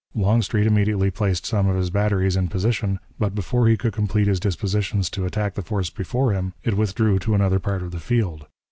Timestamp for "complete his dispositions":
3.93-5.11